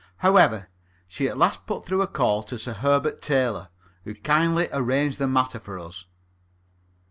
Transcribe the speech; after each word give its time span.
However, 0.17 0.69
she 1.07 1.27
at 1.29 1.37
last 1.37 1.67
put 1.67 1.85
through 1.85 2.01
a 2.01 2.07
call 2.07 2.41
to 2.41 2.57
Sir 2.57 2.73
Herbert 2.73 3.21
Taylor, 3.21 3.69
who 4.03 4.15
kindly 4.15 4.67
arranged 4.73 5.19
the 5.19 5.27
matter 5.27 5.59
for 5.59 5.77
us. 5.77 6.07